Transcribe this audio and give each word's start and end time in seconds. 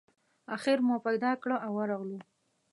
آخر 0.55 0.77
مو 0.85 0.95
پیدا 1.05 1.31
کړ 1.41 1.49
او 1.65 1.71
ورغلو. 1.79 2.19